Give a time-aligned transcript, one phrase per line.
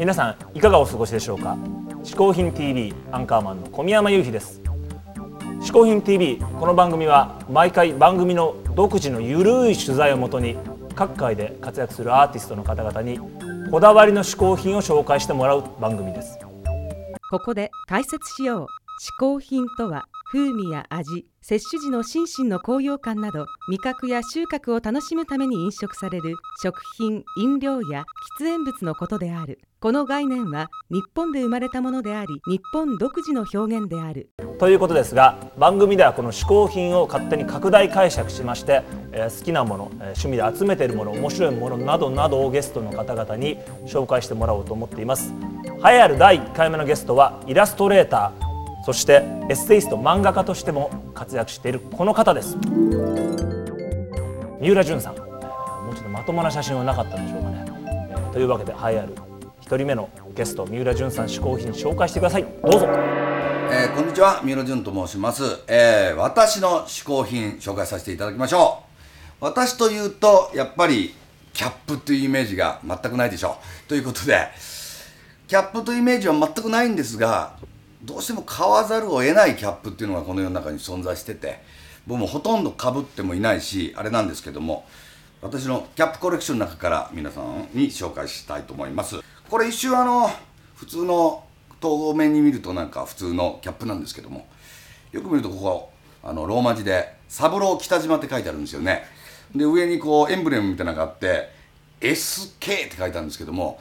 [0.00, 1.58] 皆さんいかがお過ごしでしょうか？
[2.02, 4.62] 嗜好品 TV アンカーマンの小宮山雄飛です。
[5.60, 10.56] 嗜好品 TV この番組は毎回番組の独自のゆるい取材をもとに
[10.94, 13.20] 各界で活躍するアーティストの方々に
[13.70, 16.38] こだわりの嗜好品を紹介してもらう番組です。
[17.30, 18.62] ここで解説しよう。
[18.62, 18.66] 嗜
[19.18, 28.04] 好品とは風味や味摂取時の心身の高揚感など味覚や収穫を楽しむために飲食される食品飲料や
[28.38, 29.58] 喫煙物のことである。
[29.80, 34.30] この概念は日本で生まれたものであり日本独自の表現である。
[34.60, 45.32] ということですが番組ではこの嗜好品を勝手に拡大解釈しまして、えー好きなもの、えー趣味で集めているもの面白いものなどなどをゲストの方々に紹介してもらおうと思っています。
[45.84, 48.49] 栄えある第1回目のゲストはイラストレーター
[48.84, 52.56] そしてエッセイスト漫画家としても活躍しているこの方です。
[54.60, 55.16] 三浦淳さん。
[55.16, 55.22] も
[55.92, 57.64] うちょっとまともな写真はなかったんでしょうかね、
[58.32, 59.14] というわけで栄えある
[59.62, 62.46] 1人目のゲスト三浦淳さん嗜好品紹介してください。
[62.62, 62.86] どうぞ。
[63.72, 64.40] えーこんにちは。
[64.42, 68.82] 三浦淳と申します、えー私の嗜好品紹介させていただきましょ
[69.40, 69.44] う。
[69.44, 71.14] 私というとやっぱり
[71.52, 73.88] キャップというイメージが全くないでしょう。
[73.88, 74.48] ということで
[75.48, 77.54] キャップというイメージは全くないんですが
[78.02, 81.60] どうしても買わざるを得ないキャップっていうのがこの世の中に存在してて
[82.06, 84.86] 僕もほとんどかぶってもいないしあれなんですけども
[85.42, 89.20] 私のキャップコレクションの中から皆さんに紹介したいと思います。
[89.48, 90.30] これ一瞬あの
[90.76, 91.44] 普通の
[91.80, 94.46] 透明に見るとなんか普通のキャップなんですけども
[95.12, 95.92] よく見るとここ
[96.22, 99.04] あのローマ字で「三郎北島」って書いてあるんですよね。
[99.54, 101.50] で上にこうエンブレムみたいなのがあって
[102.00, 103.80] 「SK」って書いてあるんですけども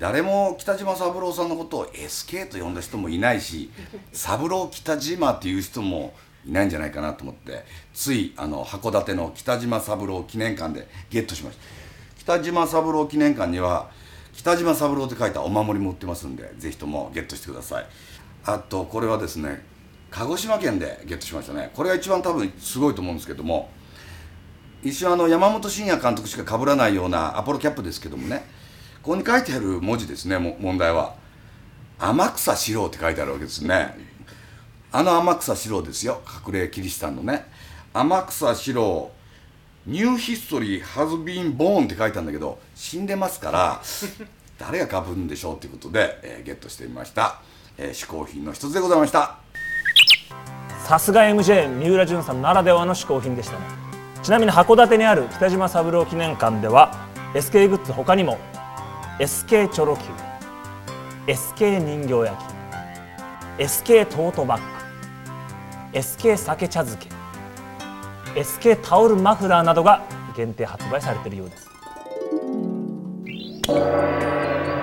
[0.00, 3.70] 誰も北島三郎さんのことを SK と呼んだ人もいないし
[4.14, 6.14] 三郎北島っていう人も
[6.46, 11.62] いないんじゃないかなと思ってついあの函館の北島三郎記念館でゲットしました。
[12.18, 13.90] 北島三郎記念館には
[14.32, 17.86] 北島三郎って書いたお守りも売ってますんでぜひともゲットしてください。
[18.46, 19.62] あとこれはですね
[20.10, 21.72] 鹿児島県でゲットしましたね。
[21.74, 23.68] これが一番多分すごいと思うんですけども
[24.82, 28.58] 一瞬あの山本慎也監督しか被らないようなアポロキャップですけどもね
[29.02, 31.14] ここに書いてある文字ですねも問題は。
[31.98, 33.96] 天草四郎って書いてあるわけですね。
[34.92, 36.20] あの天草四郎ですよ。
[36.46, 37.46] 隠れキリシタンのね。
[37.92, 39.10] 天草四郎
[39.86, 43.80] ニューヒストリーハズビンボーンって書いたんだけど死んでますから
[44.58, 47.40] 誰がかぶるんでしょうということで、えーゲットしてみました、
[47.78, 49.38] えー嗜好品の一つでございました。
[50.86, 53.64] さすが MJ 三浦淳さんならではの嗜好品でしたね。
[54.22, 58.38] ちなみに函館にある北島三郎記念館では SK グッズ他にも
[59.20, 60.02] SK チョロ Q
[61.26, 62.38] SK 人形焼
[63.58, 64.60] き SK トートバッ
[65.92, 70.02] グ SK 酒茶漬け SK タオルマフラーなどが
[70.34, 71.68] 限定発売されているようです。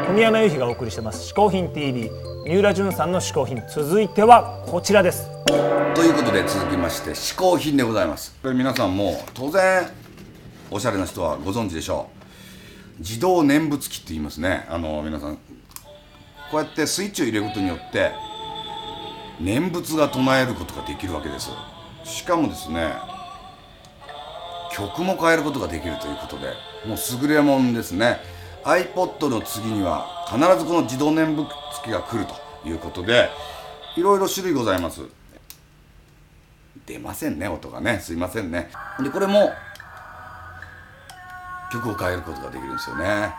[0.05, 2.11] 小宮山由紀がお送りしてます「嗜好品 TV」
[2.45, 3.63] 三浦淳さんの嗜好品。
[3.67, 5.27] 続いてはこちらです。
[5.95, 8.35] ということで続きまして嗜好品でございます。
[8.43, 9.87] これ皆さんも当然
[10.69, 12.16] おしゃれな人はご存知でしょう。
[12.99, 14.65] 自動念仏機って言いますね。
[14.69, 15.37] あの皆さん。
[16.49, 18.11] こうやってスイッチを入れることによって
[19.39, 21.49] 念仏が唱えることができるわけです。
[22.05, 22.93] しかもですね
[24.71, 26.53] 曲も変えることができるということで
[26.85, 28.19] もう優れもんですね。
[28.63, 31.47] iPod の次には必ずこの自動念仏
[31.83, 33.29] 機が来るということで
[33.95, 35.01] いろいろ種類ございます。
[36.85, 37.99] 出ませんね音がね。
[37.99, 38.69] すいませんね。
[39.03, 39.51] でこれも
[41.71, 43.33] 曲を変えることができるんですよね。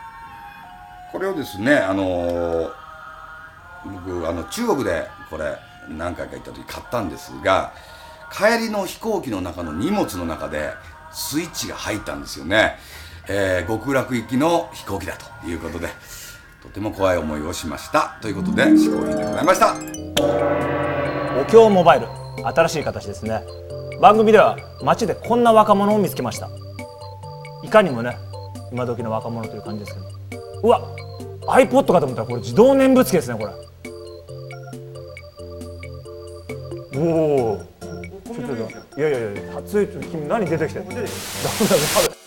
[1.13, 2.71] これをですねあのー
[3.85, 5.57] 僕あの中国でこれ
[5.89, 7.73] 何回か行った時買ったんですが
[8.33, 10.71] 帰りの飛行機の中の荷物の中で
[11.13, 12.77] スイッチが入ったんですよね、
[13.29, 15.89] えー極楽行きの飛行機だということで
[16.61, 18.19] とても怖い思いをしました。
[18.21, 19.75] ということで試行品でございました。
[21.41, 22.09] お経モバイル
[22.45, 23.43] 新しい形ですね。
[24.03, 26.51] 番組では街でこんな若者を見つけました。
[27.69, 28.17] いかにもね
[28.73, 29.95] 今時の若者という感じです
[30.31, 30.43] けど。
[30.63, 30.81] うわ
[31.47, 33.53] iPod かと思ったらこれ自動念仏機ですねこれ。
[36.99, 37.59] おお
[38.25, 38.47] ちょっ
[38.95, 42.18] といやいやいや初君何出てきてダメ